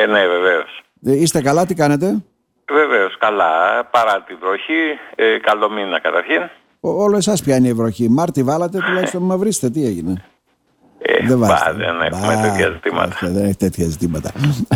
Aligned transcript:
Ε, 0.00 0.06
ναι, 0.06 0.26
βεβαίως. 0.26 0.82
Ε, 1.04 1.16
είστε 1.16 1.42
καλά, 1.42 1.66
τι 1.66 1.74
κάνετε; 1.74 2.22
Βεβαίως, 2.70 3.18
καλά. 3.18 3.84
Παρά 3.84 4.22
τη 4.26 4.34
βροχή, 4.34 4.98
ε, 5.14 5.38
καλό 5.38 5.70
μήνα 5.70 6.00
καταρχήν. 6.00 6.42
Ο, 6.80 7.02
όλο 7.02 7.16
εσάς 7.16 7.42
πιάνει 7.42 7.68
η 7.68 7.72
βροχή. 7.72 8.08
Μάρτι 8.08 8.42
βάλατε, 8.42 8.78
τουλάχιστον 8.86 9.22
με 9.22 9.36
βρίσκετε. 9.36 9.72
Τι 9.72 9.86
έγινε; 9.86 10.24
Ε, 11.00 11.26
δεν 11.26 11.38
βάζετε. 11.38 11.72
δεν 11.76 12.12
έχουμε 12.12 12.34
μπα, 12.34 12.40
τέτοια 12.40 12.70
ζητήματα. 12.70 13.16
δεν 13.20 13.44
έχει 13.44 13.56
τέτοια 13.56 13.86
ζητήματα. 13.88 14.32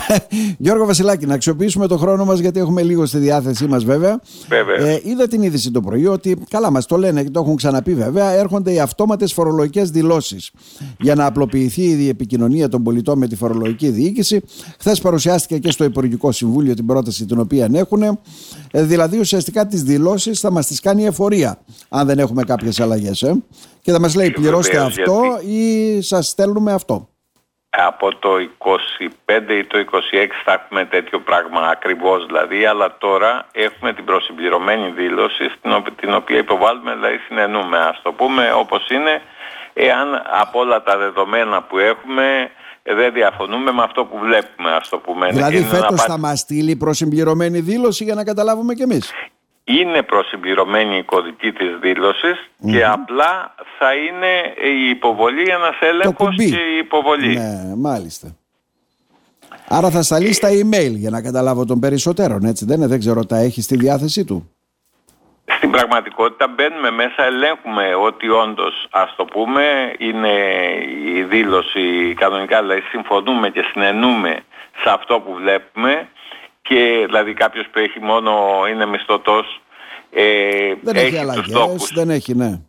Γιώργο 0.58 0.86
Βασιλάκη, 0.86 1.26
να 1.26 1.34
αξιοποιήσουμε 1.34 1.86
το 1.86 1.96
χρόνο 1.96 2.24
μας 2.24 2.38
γιατί 2.38 2.60
έχουμε 2.60 2.82
λίγο 2.82 3.06
στη 3.06 3.18
διάθεσή 3.18 3.66
μας 3.66 3.84
βέβαια. 3.84 4.20
βέβαια. 4.48 4.88
Ε, 4.88 5.00
είδα 5.04 5.28
την 5.28 5.42
είδηση 5.42 5.70
το 5.70 5.80
πρωί 5.80 6.06
ότι, 6.06 6.36
καλά 6.50 6.70
μας 6.70 6.86
το 6.86 6.96
λένε 6.96 7.22
και 7.22 7.30
το 7.30 7.40
έχουν 7.40 7.56
ξαναπεί 7.56 7.94
βέβαια, 7.94 8.30
έρχονται 8.30 8.72
οι 8.72 8.80
αυτόματες 8.80 9.32
φορολογικές 9.32 9.90
δηλώσεις 9.90 10.50
για 10.98 11.14
να 11.14 11.26
απλοποιηθεί 11.26 11.82
η 11.82 12.08
επικοινωνία 12.08 12.68
των 12.68 12.82
πολιτών 12.82 13.18
με 13.18 13.26
τη 13.26 13.36
φορολογική 13.36 13.88
διοίκηση. 13.88 14.42
Χθες 14.78 15.00
παρουσιάστηκε 15.00 15.58
και 15.58 15.70
στο 15.70 15.84
Υπουργικό 15.84 16.32
Συμβούλιο 16.32 16.74
την 16.74 16.86
πρόταση 16.86 17.26
την 17.26 17.38
οποία 17.38 17.68
έχουν. 17.72 18.02
Ε, 18.70 18.82
δηλαδή 18.82 19.18
ουσιαστικά 19.18 19.66
τις 19.66 19.82
δηλώσεις 19.82 20.40
θα 20.40 20.50
μας 20.50 20.66
τις 20.66 20.80
κάνει 20.80 21.04
εφορία, 21.04 21.58
αν 21.88 22.06
δεν 22.06 22.18
έχουμε 22.18 22.42
κάποιες 22.42 22.80
αλλαγές. 22.80 23.22
Ε 23.22 23.34
και 23.82 23.92
θα 23.92 24.00
μας 24.00 24.14
λέει 24.14 24.30
πληρώστε 24.30 24.78
αυτό 24.78 25.20
ή 25.46 26.00
σας 26.16 26.28
στέλνουμε 26.28 26.72
αυτό. 26.72 27.08
Από 27.70 28.16
το 28.16 28.30
25 28.38 29.52
ή 29.60 29.64
το 29.64 29.78
26 29.78 29.84
θα 30.44 30.52
έχουμε 30.52 30.84
τέτοιο 30.84 31.20
πράγμα 31.20 31.60
ακριβώς 31.60 32.26
δηλαδή, 32.26 32.66
αλλά 32.66 32.96
τώρα 32.98 33.46
έχουμε 33.52 33.92
την 33.92 34.04
προσυμπληρωμένη 34.04 34.90
δήλωση 34.90 35.44
την 36.00 36.14
οποία 36.14 36.38
υποβάλλουμε, 36.38 36.94
δηλαδή 36.94 37.16
συνενούμε, 37.28 37.78
ας 37.78 38.00
το 38.02 38.12
πούμε 38.12 38.52
όπως 38.52 38.88
είναι, 38.88 39.22
εάν 39.72 40.22
από 40.40 40.60
όλα 40.60 40.82
τα 40.82 40.96
δεδομένα 40.96 41.62
που 41.62 41.78
έχουμε 41.78 42.50
δεν 42.82 43.12
διαφωνούμε 43.12 43.72
με 43.72 43.82
αυτό 43.82 44.04
που 44.04 44.18
βλέπουμε, 44.18 44.70
ας 44.70 44.88
το 44.88 44.98
πούμε. 44.98 45.28
Δηλαδή 45.28 45.64
φέτος 45.64 46.02
θα 46.02 46.18
μας 46.18 46.38
στείλει 46.38 46.76
προσυμπληρωμένη 46.76 47.60
δήλωση 47.60 48.04
για 48.04 48.14
να 48.14 48.24
καταλάβουμε 48.24 48.74
κι 48.74 48.82
εμείς 48.82 49.12
είναι 49.64 50.02
προσυμπληρωμένη 50.02 50.96
η 50.96 51.02
κωδική 51.02 51.52
της 51.52 51.78
δηλωσης 51.80 52.50
και 52.70 52.84
απλά 52.84 53.54
θα 53.78 53.94
είναι 53.94 54.54
η 54.70 54.88
υποβολή 54.88 55.50
ένας 55.50 55.76
έλεγχος 55.80 56.36
και 56.36 56.60
η 56.74 56.78
υποβολή. 56.78 57.36
Ναι, 57.36 57.74
μάλιστα. 57.76 58.36
Άρα 59.68 59.90
θα 59.90 60.02
σταλεί 60.02 60.32
στα 60.32 60.48
email 60.48 60.92
για 60.92 61.10
να 61.10 61.22
καταλάβω 61.22 61.64
των 61.64 61.80
περισσότερων, 61.80 62.44
έτσι 62.44 62.64
δεν 62.64 62.76
είναι, 62.76 62.86
δεν 62.86 62.98
ξέρω, 62.98 63.24
τα 63.26 63.36
έχει 63.36 63.62
στη 63.62 63.76
διάθεσή 63.76 64.24
του. 64.24 64.50
Στην 65.56 65.70
πραγματικότητα 65.70 66.48
μπαίνουμε 66.48 66.90
μέσα, 66.90 67.24
ελέγχουμε 67.24 67.94
ότι 67.94 68.28
όντως, 68.28 68.86
ας 68.90 69.14
το 69.16 69.24
πούμε, 69.24 69.94
είναι 69.98 70.34
η 71.14 71.22
δήλωση 71.22 72.14
κανονικά, 72.16 72.60
δηλαδή 72.60 72.80
συμφωνούμε 72.80 73.50
και 73.50 73.62
συνενούμε 73.72 74.40
σε 74.82 74.90
αυτό 74.90 75.20
που 75.20 75.32
βλέπουμε 75.34 76.08
και 76.62 77.02
δηλαδή 77.06 77.34
κάποιος 77.34 77.66
που 77.72 77.78
έχει 77.78 78.00
μόνο 78.00 78.62
είναι 78.70 78.86
μισθωτός 78.86 79.61
ε, 80.14 80.74
δεν 80.82 80.96
έχει, 80.96 81.06
έχει 81.06 81.18
αλλαγές, 81.18 81.42
τους 81.42 81.52
τόκους. 81.52 81.92
δεν 81.92 82.10
έχει, 82.10 82.34
ναι. 82.34 82.60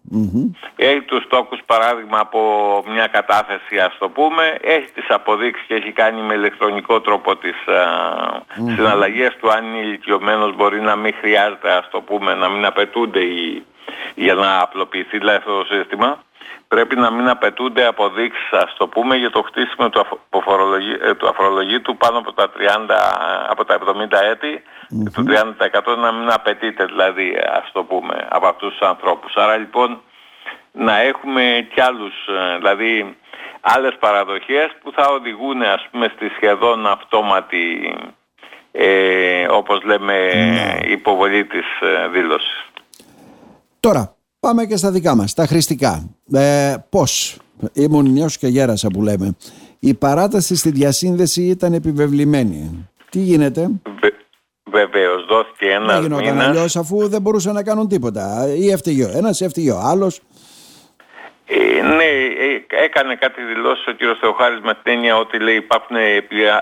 Έχει 0.75 1.01
τους 1.01 1.27
τόκους 1.27 1.59
παράδειγμα 1.65 2.19
από 2.19 2.39
μια 2.87 3.07
κατάθεση 3.07 3.77
ας 3.79 3.97
το 3.99 4.09
πούμε, 4.09 4.57
έχει 4.61 4.91
τις 4.93 5.05
αποδείξεις 5.09 5.65
και 5.67 5.73
έχει 5.73 5.91
κάνει 5.91 6.21
με 6.21 6.33
ηλεκτρονικό 6.33 7.01
τρόπο 7.01 7.35
τις 7.35 7.55
mm 7.67 8.75
συναλλαγές 8.75 9.35
του. 9.39 9.51
Αν 9.51 9.65
είναι 9.65 9.77
ηλικιωμένος 9.77 10.55
μπορεί 10.55 10.81
να 10.81 10.95
μην 10.95 11.13
χρειάζεται 11.19 11.71
ας 11.71 11.89
το 11.91 12.01
πούμε 12.01 12.33
να 12.33 12.49
μην 12.49 12.65
απαιτούνται 12.65 13.19
οι, 13.19 13.65
για 14.15 14.33
να 14.33 14.59
απλοποιηθεί 14.61 15.17
δηλαδή 15.17 15.37
αυτό 15.37 15.59
το 15.59 15.65
σύστημα. 15.75 16.23
Πρέπει 16.67 16.95
να 16.95 17.11
μην 17.11 17.29
απαιτούνται 17.29 17.85
αποδείξεις, 17.85 18.51
ας 18.51 18.73
το 18.77 18.87
πούμε, 18.87 19.15
για 19.15 19.29
το 19.29 19.41
χτίσιμο 19.41 19.89
του, 19.89 20.05
ε, 21.05 21.13
του 21.13 21.27
αφορολογήτου 21.27 21.97
πάνω 21.97 22.17
από 22.17 22.33
τα, 22.33 22.49
30, 22.49 23.49
από 23.49 23.65
τα 23.65 23.73
70 23.73 24.21
ετη 24.31 24.63
mm 24.93 25.11
του 25.13 25.25
30% 25.27 25.97
να 25.97 26.11
μην 26.11 26.29
απαιτείται 26.29 26.85
δηλαδή, 26.85 27.35
ας 27.61 27.71
το 27.71 27.83
πούμε, 27.83 28.27
από 28.29 28.47
αυτούς 28.47 28.69
τους 28.69 28.87
ανθρώπους. 28.87 29.35
Άρα 29.35 29.57
λοιπόν 29.57 30.01
να 30.71 30.99
έχουμε 31.01 31.67
κι 31.73 31.81
άλλους, 31.81 32.13
ε, 32.27 32.57
δηλαδή 32.57 33.17
άλλες 33.61 33.95
παραδοχές 33.99 34.69
που 34.83 34.91
θα 34.91 35.07
οδηγούν 35.07 35.61
ας 35.61 35.87
πούμε 35.91 36.11
στη 36.15 36.27
σχεδόν 36.35 36.87
αυτόματη 36.87 37.95
ε, 38.71 39.45
όπως 39.49 39.83
λέμε 39.83 40.33
ναι. 40.33 40.91
υποβολή 40.91 41.45
της 41.45 41.65
ε, 41.81 42.07
δήλωσης. 42.07 42.65
Τώρα, 43.79 44.15
Πάμε 44.43 44.65
και 44.65 44.77
στα 44.77 44.91
δικά 44.91 45.15
μας, 45.15 45.33
τα 45.33 45.45
χρηστικά. 45.45 46.09
Ε, 46.31 46.75
πώς, 46.89 47.37
ήμουν 47.73 48.11
νιός 48.11 48.37
και 48.37 48.47
γέρασα 48.47 48.87
που 48.87 49.01
λέμε. 49.01 49.35
Η 49.79 49.93
παράταση 49.93 50.55
στη 50.55 50.71
διασύνδεση 50.71 51.41
ήταν 51.41 51.73
επιβεβλημένη. 51.73 52.89
Τι 53.09 53.19
γίνεται; 53.19 53.69
Βε, 54.73 54.85
βεβαίως, 54.85 55.25
δόθηκε 55.25 55.65
ένας 55.65 55.99
μήνας. 55.99 56.19
Δεν 56.19 56.23
γινόταν 56.23 56.49
αλλιώς 56.49 56.75
αφού 56.75 57.07
δεν 57.07 57.21
μπορούσαν 57.21 57.53
να 57.53 57.63
κάνουν 57.63 57.87
τίποτα. 57.87 58.47
Ή 58.57 58.71
έφταιγε 58.71 59.03
ο 59.03 59.11
ένας, 59.15 59.41
έφταιγε 59.41 59.71
ο 59.71 59.79
άλλος. 59.79 60.21
Ε, 61.45 61.81
ναι, 61.81 62.09
ε, 62.45 62.83
έκανε 62.85 63.15
κάτι 63.15 63.41
δηλώσεις 63.41 63.87
ο 63.87 63.91
κ. 63.91 63.99
Θεοχάρης 64.19 64.59
με 64.59 64.73
την 64.83 64.93
έννοια 64.93 65.17
ότι 65.17 65.39
λέει 65.39 65.55
υπάρχουν, 65.55 65.95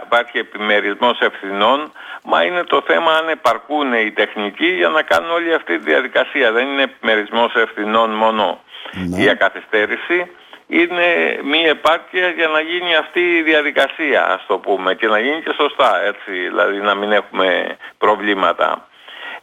υπάρχει 0.06 0.38
επιμερισμός 0.38 1.20
ευθυνών 1.20 1.92
Μα 2.24 2.44
είναι 2.44 2.64
το 2.64 2.84
θέμα 2.88 3.12
αν 3.12 3.30
επαρκούν 3.30 3.94
οι 3.94 4.12
τεχνικοί 4.12 4.66
για 4.66 4.90
να 4.90 5.02
κάνουν 5.02 5.32
όλη 5.32 5.54
αυτή 5.54 5.78
τη 5.78 5.84
διαδικασία. 5.84 6.52
Δεν 6.52 6.68
είναι 6.68 6.84
επιμερισμός 6.84 7.56
ευθυνών 7.56 8.10
μόνο 8.10 8.64
ναι. 9.08 9.24
η 9.24 9.30
ακαθυστέρηση. 9.30 10.28
Είναι 10.74 11.40
μία 11.44 11.70
επάρκεια 11.70 12.30
για 12.30 12.48
να 12.48 12.60
γίνει 12.62 12.96
αυτή 12.96 13.20
η 13.20 13.42
διαδικασία, 13.42 14.28
ας 14.28 14.46
το 14.48 14.58
πούμε, 14.58 14.96
και 14.96 15.08
να 15.08 15.20
γίνει 15.20 15.42
και 15.42 15.54
σωστά, 15.58 16.02
έτσι, 16.04 16.32
δηλαδή 16.32 16.78
να 16.78 16.96
μην 16.96 17.12
έχουμε 17.12 17.78
προβλήματα. 17.98 18.88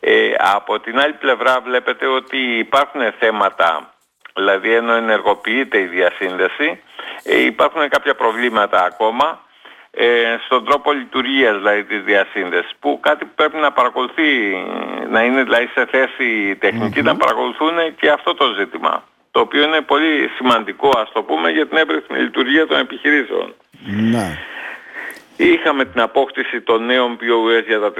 Ε, 0.01 0.33
από 0.39 0.81
την 0.81 1.01
άλλη 1.01 1.13
πλευρά 1.13 1.61
βλέπετε 1.61 2.07
ότι 2.07 2.39
υπάρχουν 2.59 3.01
θέματα, 3.19 3.95
δηλαδή 4.35 4.73
ενώ 4.75 4.93
ενεργοποιείται 4.93 5.79
η 5.79 5.85
διασύνδεση, 5.85 6.83
ε, 7.25 7.45
υπάρχουν 7.45 7.89
κάποια 7.89 8.15
προβλήματα 8.15 8.85
ακόμα 8.85 9.41
ε, 9.91 10.37
στον 10.45 10.65
τρόπο 10.65 10.93
λειτουργίας 10.93 11.57
δηλαδή 11.57 11.85
της 11.85 12.03
διασύνδεσης 12.03 12.73
που 12.81 12.99
κάτι 13.03 13.25
που 13.25 13.35
πρέπει 13.35 13.57
να 13.57 13.73
παρακολουθεί, 13.73 14.57
να 15.11 15.25
είναι 15.25 15.43
δηλαδή 15.43 15.67
σε 15.67 15.87
θέση 15.87 16.57
τεχνική 16.57 17.03
να 17.03 17.17
παρακολουθούν 17.17 17.95
και 18.01 18.11
αυτό 18.11 18.35
το 18.35 18.55
ζήτημα 18.59 19.03
το 19.31 19.41
οποίο 19.41 19.63
είναι 19.63 19.81
πολύ 19.81 20.31
σημαντικό 20.37 20.91
ας 20.97 21.11
το 21.13 21.23
πούμε 21.23 21.51
για 21.51 21.67
την 21.67 21.77
εύρυθμη 21.77 22.19
λειτουργία 22.19 22.67
των 22.67 22.79
επιχειρήσεων. 22.79 23.55
Ναι. 23.87 24.39
Είχαμε 25.41 25.85
την 25.85 26.01
απόκτηση 26.01 26.61
των 26.61 26.85
νέων 26.85 27.19
POS 27.21 27.65
για, 27.67 27.81
τα 27.81 27.93
35, 27.97 27.99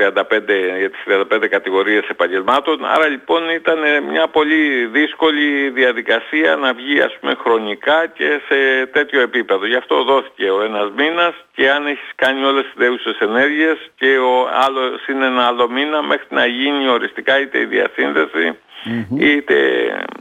για 0.79 0.91
τις 0.91 1.01
35 1.07 1.49
κατηγορίες 1.49 2.09
επαγγελμάτων, 2.09 2.85
άρα 2.85 3.07
λοιπόν 3.09 3.49
ήταν 3.49 3.79
μια 4.11 4.29
πολύ 4.29 4.87
δύσκολη 4.87 5.71
διαδικασία 5.71 6.57
να 6.57 6.73
βγει 6.73 7.01
ας 7.01 7.17
πούμε 7.21 7.35
χρονικά 7.43 8.07
και 8.07 8.41
σε 8.49 8.87
τέτοιο 8.87 9.21
επίπεδο. 9.21 9.67
Γι' 9.67 9.75
αυτό 9.77 10.03
δόθηκε 10.05 10.51
ο 10.51 10.63
ένας 10.63 10.91
μήνας 10.97 11.35
και 11.55 11.71
αν 11.71 11.87
έχεις 11.87 12.11
κάνει 12.15 12.45
όλες 12.45 12.65
τις 12.65 12.75
δέουσες 12.77 13.19
ενέργειες 13.19 13.77
και 13.97 14.19
ο 14.19 14.49
άλλος 14.65 15.07
είναι 15.07 15.27
ένα 15.27 15.47
άλλο 15.47 15.69
μήνα 15.71 16.03
μέχρι 16.03 16.27
να 16.29 16.47
γίνει 16.47 16.89
οριστικά 16.89 17.41
είτε 17.41 17.59
η 17.59 17.65
διασύνδεση 17.65 18.59
mm-hmm. 18.85 19.21
είτε 19.21 19.55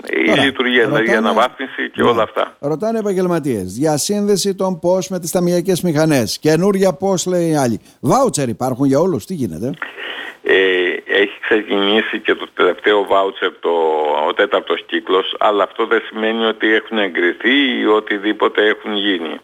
η 0.10 0.40
λειτουργία, 0.40 0.86
δηλαδή 0.86 1.12
η 1.12 1.14
αναβάθμιση 1.14 1.90
και 1.94 2.02
ναι. 2.02 2.10
όλα 2.10 2.24
αυτά. 2.24 2.56
Ρωτάνε 2.60 3.00
επαγγελματίες. 3.00 3.74
Διασύνδεση 3.74 4.56
των 4.56 4.80
πώ 4.80 4.98
με 5.10 5.20
τις 5.20 5.32
ταμιακές 5.32 5.82
μηχανές. 5.82 6.40
Καινούρια 6.40 6.94
πώ 6.94 7.14
λέει 7.28 7.50
οι 7.50 7.56
άλλοι. 7.56 7.80
Βάουτσερ 8.00 8.50
υπάρχουν 8.50 8.86
για 8.86 9.00
όλους. 9.00 9.26
Τι 9.26 9.34
γίνεται; 9.34 9.72
Ε, 10.44 10.54
έχει 11.22 11.40
ξεκινήσει 11.40 12.20
και 12.20 12.36
το 12.36 12.48
τελευταίο 12.54 13.06
βάουτσερ 13.06 13.52
το, 13.60 13.70
ο 14.28 14.34
τέταρτος 14.34 14.84
κύκλος 14.86 15.36
αλλά 15.40 15.64
αυτό 15.64 15.86
δεν 15.86 16.02
σημαίνει 16.08 16.46
ότι 16.46 16.74
έχουν 16.74 16.98
εγκριθεί 16.98 17.80
ή 17.80 17.86
οτιδήποτε 17.86 18.66
έχουν 18.66 18.94
γίνει 18.96 19.40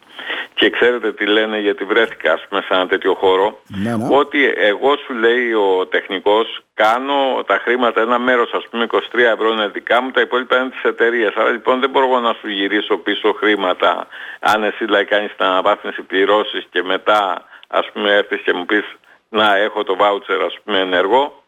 και 0.54 0.70
ξέρετε 0.70 1.12
τι 1.12 1.26
λένε 1.26 1.58
γιατί 1.58 1.84
βρέθηκα 1.84 2.32
ας 2.32 2.46
πούμε 2.48 2.60
σε 2.60 2.74
ένα 2.74 2.86
τέτοιο 2.86 3.14
χώρο 3.14 3.58
ναι, 3.66 3.96
ναι. 3.96 4.16
ότι 4.16 4.52
εγώ 4.56 4.96
σου 4.96 5.12
λέει 5.12 5.52
ο 5.52 5.86
τεχνικός 5.86 6.60
κάνω 6.74 7.42
τα 7.46 7.58
χρήματα 7.58 8.00
ένα 8.00 8.18
μέρος 8.18 8.52
ας 8.52 8.68
πούμε 8.70 8.86
23 8.90 8.98
ευρώ 9.18 9.52
είναι 9.52 9.68
δικά 9.68 10.02
μου 10.02 10.10
τα 10.10 10.20
υπόλοιπα 10.20 10.56
είναι 10.58 10.70
της 10.70 10.82
εταιρείας 10.82 11.34
άρα 11.34 11.50
λοιπόν 11.50 11.80
δεν 11.80 11.90
μπορώ 11.90 12.20
να 12.20 12.32
σου 12.32 12.48
γυρίσω 12.48 12.96
πίσω 12.96 13.32
χρήματα 13.32 14.06
αν 14.40 14.62
εσύ 14.62 14.84
δηλαδή 14.84 15.04
κάνεις 15.04 15.36
την 15.36 15.44
αναβάθμιση 15.44 16.02
πληρώσεις 16.02 16.66
και 16.70 16.82
μετά 16.82 17.44
ας 17.68 17.90
πούμε 17.92 18.12
έρθεις 18.12 18.40
και 18.40 18.52
μου 18.52 18.64
πεις 18.64 18.84
να 19.28 19.56
έχω 19.56 19.84
το 19.84 19.96
βάουτσερ 19.96 20.40
ας 20.42 20.58
πούμε 20.64 20.78
ενεργό. 20.78 21.44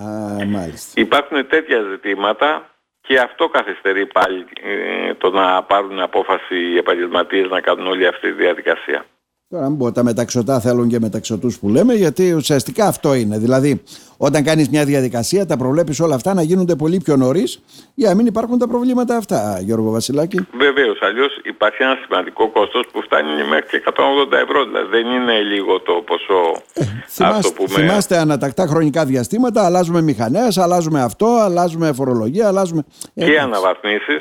Α, 0.00 0.04
μάλιστα. 0.46 1.00
Υπάρχουν 1.00 1.48
τέτοια 1.48 1.82
ζητήματα 1.90 2.70
και 3.08 3.18
αυτό 3.18 3.48
καθυστερεί 3.48 4.06
πάλι 4.06 4.44
ε, 4.62 5.14
το 5.14 5.30
να 5.30 5.62
πάρουν 5.62 6.00
απόφαση 6.00 6.56
οι 6.72 6.76
επαγγελματίες 6.76 7.48
να 7.50 7.60
κάνουν 7.60 7.86
όλη 7.86 8.06
αυτή 8.06 8.26
τη 8.30 8.36
διαδικασία. 8.42 9.04
Τώρα, 9.48 9.64
αν 9.64 9.76
πω, 9.76 9.92
τα 9.92 10.02
μεταξωτά 10.02 10.60
θέλουν 10.60 10.88
και 10.88 10.98
μεταξωτούς 11.00 11.58
που 11.58 11.68
λέμε, 11.68 11.94
γιατί 11.94 12.32
ουσιαστικά 12.32 12.86
αυτό 12.86 13.14
είναι. 13.14 13.38
Δηλαδή, 13.38 13.82
όταν 14.20 14.44
κάνεις 14.44 14.68
μια 14.68 14.84
διαδικασία, 14.84 15.46
τα 15.46 15.56
προβλέπεις 15.56 16.00
όλα 16.00 16.14
αυτά 16.14 16.34
να 16.34 16.42
γίνονται 16.42 16.74
πολύ 16.74 17.00
πιο 17.04 17.16
νωρίς 17.16 17.60
για 17.94 18.08
να 18.08 18.14
μην 18.14 18.26
υπάρχουν 18.26 18.58
τα 18.58 18.68
προβλήματα 18.68 19.16
αυτά, 19.16 19.58
Γιώργο 19.60 19.90
Βασιλάκη. 19.90 20.46
Βεβαίως. 20.52 20.98
Αλλιώς 21.02 21.40
υπάρχει 21.42 21.82
ένα 21.82 21.98
σημαντικό 22.02 22.48
κόστος 22.48 22.84
που 22.92 23.02
φτάνει 23.02 23.44
μέχρι 23.48 23.66
και 23.70 23.82
180 24.30 24.32
ευρώ. 24.32 24.64
Δηλαδή 24.64 24.88
δεν 24.88 25.06
είναι 25.06 25.40
λίγο 25.40 25.80
το 25.80 25.92
ποσό. 25.92 26.62
Ε, 26.74 26.84
θυμάστε, 27.08 27.52
πούμε... 27.54 27.68
θυμάστε 27.68 28.16
ανατακτά 28.16 28.66
χρονικά 28.66 29.04
διαστήματα, 29.04 29.64
αλλάζουμε 29.64 30.02
μηχανές, 30.02 30.58
αλλάζουμε 30.58 31.02
αυτό, 31.02 31.26
αλλάζουμε 31.26 31.92
φορολογία, 31.92 32.46
αλλάζουμε. 32.46 32.84
Και 33.14 33.40
αναβαθμίσεις. 33.40 34.16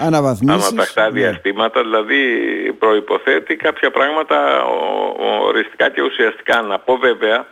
Ανατακτά 0.69 1.03
ναι. 1.03 1.19
διαστήματα. 1.19 1.81
Δηλαδή 1.81 2.19
προποθέτει 2.79 3.55
κάποια 3.55 3.91
πράγματα 3.91 4.38
οριστικά 5.47 5.89
και 5.89 6.01
ουσιαστικά. 6.01 6.61
Να 6.61 6.79
πω 6.79 6.97
βέβαια 6.97 7.45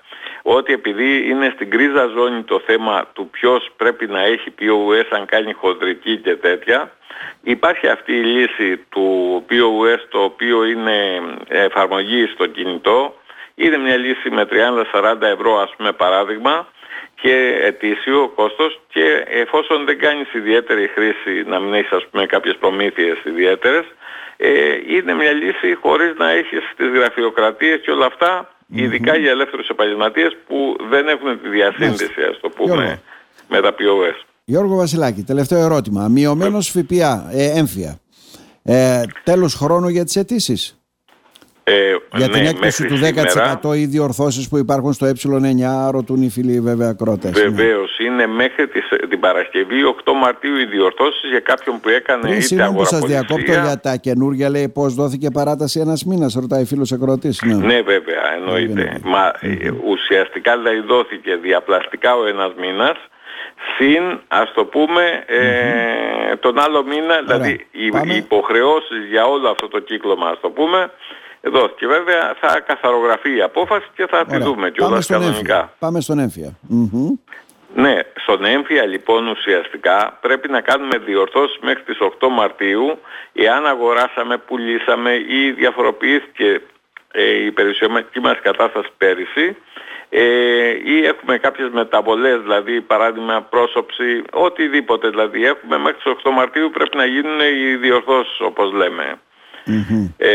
ότι 0.47 0.73
επειδή 0.73 1.29
είναι 1.29 1.51
στην 1.53 1.69
κρίζα 1.69 2.05
ζώνη 2.05 2.43
το 2.43 2.61
θέμα 2.65 3.07
του 3.13 3.29
ποιος 3.29 3.69
πρέπει 3.77 4.05
να 4.07 4.21
έχει 4.21 4.53
POS 4.59 5.07
αν 5.09 5.25
κάνει 5.25 5.53
χοντρική 5.53 6.17
και 6.17 6.35
τέτοια, 6.35 6.91
υπάρχει 7.41 7.87
αυτή 7.87 8.13
η 8.13 8.23
λύση 8.23 8.77
του 8.89 9.05
POS 9.49 9.99
το 10.09 10.19
οποίο 10.23 10.65
είναι 10.65 11.21
εφαρμογή 11.47 12.25
στο 12.25 12.45
κινητό, 12.45 13.15
είναι 13.55 13.77
μια 13.77 13.97
λύση 13.97 14.29
με 14.29 14.47
30-40 14.93 15.21
ευρώ 15.21 15.59
ας 15.59 15.73
πούμε 15.77 15.91
παράδειγμα 15.91 16.67
και 17.21 17.59
ετήσιο 17.61 18.31
κόστος. 18.35 18.79
Και 18.89 19.23
εφόσον 19.27 19.85
δεν 19.85 19.99
κάνεις 19.99 20.33
ιδιαίτερη 20.33 20.87
χρήση 20.87 21.43
να 21.45 21.59
μην 21.59 21.73
έχεις 21.73 21.91
ας 21.91 22.07
πούμε 22.11 22.25
κάποιες 22.25 22.55
προμήθειες 22.57 23.17
ιδιαίτερες 23.23 23.85
ε, 24.37 24.79
είναι 24.87 25.13
μια 25.13 25.31
λύση 25.31 25.73
χωρίς 25.81 26.13
να 26.17 26.29
έχεις 26.29 26.59
τις 26.77 26.87
γραφειοκρατίες 26.87 27.79
και 27.81 27.91
όλα 27.91 28.05
αυτά 28.05 28.54
ειδικά 28.67 29.17
για 29.17 29.31
ελεύθερους 29.31 29.67
επαγγελματίες 29.67 30.37
που 30.47 30.75
δεν 30.89 31.07
έχουν 31.07 31.41
τη 31.41 31.49
διασύνδεση, 31.49 32.21
ας 32.31 32.39
το 32.41 32.49
πούμε, 32.49 33.01
με 33.49 33.61
τα 33.61 33.69
POS. 33.69 34.25
Γιώργο 34.43 34.75
Βασιλάκη, 34.75 35.23
τελευταίο 35.23 35.59
ερώτημα. 35.59 36.07
Μειωμένος 36.07 36.69
ΦΠΑ, 36.69 37.29
ε, 37.31 37.51
έμφυα. 37.59 37.99
Ε, 38.63 39.01
τέλος 39.23 39.53
χρόνου 39.53 39.87
για 39.87 40.03
τις 40.03 40.15
αιτήσεις. 40.15 40.84
Ε, 41.67 41.95
για 42.15 42.29
την 42.29 42.41
ναι, 42.41 42.49
έκπτωση 42.49 42.85
του 42.85 42.95
10% 42.95 42.99
σήμερα, 42.99 43.59
οι 43.75 43.85
διορθώσεις 43.85 44.49
που 44.49 44.57
υπάρχουν 44.57 44.93
στο 44.93 45.07
ε9, 45.07 45.91
ρωτούν 45.91 46.21
οι 46.21 46.29
φίλοι 46.29 46.59
βέβαια 46.59 46.93
κρότε. 46.93 47.29
Βεβαίως, 47.29 47.97
ναι. 47.99 48.05
είναι 48.07 48.27
μέχρι 48.27 48.67
τις, 48.67 48.83
την 49.09 49.19
Παρασκευή 49.19 49.75
8 50.05 50.11
Μαρτίου 50.21 50.57
οι 50.57 50.65
διορθώσεις 50.65 51.29
για 51.29 51.39
κάποιον 51.39 51.79
που 51.79 51.89
έκανε 51.89 52.21
Πριν 52.21 52.33
είτε 52.33 52.63
αγοραπολισία. 52.63 52.71
που 52.71 52.85
σας 52.85 52.99
διακόπτω 53.11 53.51
για 53.51 53.79
τα 53.79 53.95
καινούργια, 53.95 54.49
λέει 54.49 54.69
πώς 54.69 54.93
δόθηκε 54.93 55.29
παράταση 55.31 55.79
ένας 55.79 56.03
μήνας, 56.03 56.33
ρωτάει 56.33 56.65
φίλος 56.65 56.91
εκροτή. 56.91 57.29
Ναι. 57.45 57.55
ναι, 57.55 57.81
βέβαια, 57.81 58.23
εννοείται. 58.37 58.99
Μα 59.03 59.31
mm-hmm. 59.31 59.73
ουσιαστικά 59.87 60.57
δηλαδή 60.57 60.79
δόθηκε 60.79 61.35
διαπλαστικά 61.35 62.15
ο 62.15 62.25
ένας 62.25 62.51
μήνας. 62.59 62.97
Συν, 63.77 64.19
ας 64.27 64.53
το 64.53 64.65
πούμε, 64.65 65.23
ε, 65.25 66.35
τον 66.35 66.59
άλλο 66.59 66.83
μήνα, 66.83 67.21
δηλαδή 67.25 67.67
οι 67.71 68.15
υποχρεώσεις 68.15 69.05
για 69.09 69.25
όλο 69.25 69.49
αυτό 69.49 69.67
το 69.67 69.79
κύκλωμα, 69.79 70.27
ας 70.27 70.39
το 70.41 70.49
πούμε, 70.49 70.91
εδώ 71.45 71.67
και 71.67 71.87
βέβαια 71.87 72.35
θα 72.41 72.59
καθαρογραφεί 72.59 73.35
η 73.35 73.41
απόφαση 73.41 73.87
και 73.95 74.05
θα 74.09 74.25
τη 74.25 74.37
δούμε 74.37 74.71
κιόλας 74.71 75.07
κανονικά. 75.07 75.73
Πάμε 75.79 76.01
στον 76.01 76.19
έμφυα. 76.19 76.57
Ναι, 77.75 77.99
στον 78.15 78.45
έμφυα 78.45 78.85
λοιπόν 78.85 79.27
ουσιαστικά 79.27 80.17
πρέπει 80.21 80.49
να 80.49 80.61
κάνουμε 80.61 80.97
διορθώσεις 80.97 81.57
μέχρι 81.61 81.83
τις 81.83 81.97
8 82.19 82.27
Μαρτίου 82.31 82.99
εάν 83.33 83.67
αγοράσαμε, 83.67 84.37
πουλήσαμε 84.37 85.11
ή 85.13 85.51
διαφοροποιήθηκε 85.51 86.61
ε, 87.11 87.45
η 87.45 87.51
περιουσιακή 87.51 88.19
μας 88.19 88.37
κατάσταση 88.41 88.89
πέρυσι 88.97 89.57
ε, 90.09 90.21
ή 90.83 91.05
έχουμε 91.05 91.37
κάποιες 91.37 91.69
μεταβολές, 91.71 92.41
δηλαδή 92.41 92.81
παράδειγμα 92.81 93.41
πρόσωψη, 93.41 94.23
οτιδήποτε 94.31 95.09
δηλαδή 95.09 95.45
έχουμε 95.45 95.77
μέχρι 95.77 95.97
τις 96.03 96.13
8 96.23 96.31
Μαρτίου 96.31 96.69
πρέπει 96.73 96.97
να 96.97 97.05
γίνουν 97.05 97.39
οι 97.39 97.75
διορθώσεις 97.75 98.39
όπως 98.39 98.71
λέμε. 98.71 99.19
Ε, 100.17 100.31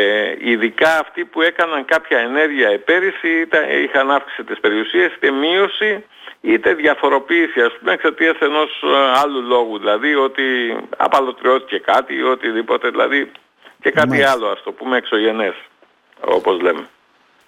ειδικά 0.50 0.98
αυτοί 0.98 1.24
που 1.24 1.42
έκαναν 1.42 1.84
κάποια 1.84 2.18
ενέργεια 2.18 2.68
επέρυσι 2.68 3.28
ήταν, 3.40 3.62
είχαν 3.84 4.10
αύξηση 4.10 4.44
της 4.44 4.60
περιουσίας 4.60 5.14
είτε 5.14 5.30
μείωση 5.30 6.04
είτε 6.40 6.74
διαφοροποίηση 6.74 7.60
ας 7.60 7.72
πούμε 7.78 7.92
εξαιτίας 7.92 8.36
ενός 8.40 8.82
ε, 8.82 9.18
άλλου 9.22 9.42
λόγου 9.42 9.78
δηλαδή 9.78 10.14
ότι 10.14 10.42
απαλωτριώθηκε 10.96 11.78
κάτι 11.78 12.14
ή 12.14 12.22
οτιδήποτε 12.22 12.88
δηλαδή 12.88 13.30
και 13.82 13.90
κάτι 13.90 14.22
άλλο 14.22 14.46
ας 14.46 14.62
το 14.62 14.72
πούμε 14.72 14.96
εξωγενές 14.96 15.54
όπως 16.24 16.60
λέμε. 16.60 16.88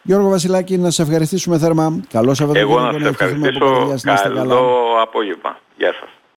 Γιώργο 0.03 0.29
Βασιλάκη 0.29 0.79
να 0.79 0.91
σε 0.91 1.03
ευχαριστήσουμε 1.03 1.59
θερμά. 1.59 2.01
Καλό 2.13 2.35
Σαββατοκύριακο. 2.35 2.81
Εγώ 2.81 2.91
να 2.91 2.99
σε 2.99 3.09
ευχαριστήσω. 3.09 3.97
Καλό 4.03 4.35
καλά. 4.35 4.57
απόγευμα. 5.03 5.59
Γεια 5.77 5.93
σας. 5.93 6.09